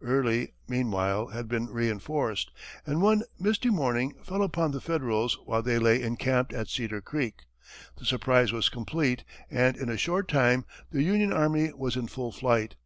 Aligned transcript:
Early, 0.00 0.54
meanwhile, 0.66 1.26
had 1.26 1.46
been 1.46 1.66
reinforced, 1.66 2.50
and, 2.86 3.02
one 3.02 3.22
misty 3.38 3.68
morning, 3.68 4.14
fell 4.22 4.42
upon 4.42 4.70
the 4.70 4.80
Federals 4.80 5.38
while 5.44 5.60
they 5.62 5.78
lay 5.78 6.00
encamped 6.00 6.54
at 6.54 6.68
Cedar 6.70 7.02
Creek. 7.02 7.42
The 7.98 8.06
surprise 8.06 8.50
was 8.50 8.70
complete, 8.70 9.24
and 9.50 9.76
in 9.76 9.90
a 9.90 9.98
short 9.98 10.26
time 10.26 10.64
the 10.90 11.02
Union 11.02 11.34
army 11.34 11.70
was 11.74 11.96
in 11.96 12.06
full 12.06 12.32
flight. 12.32 12.76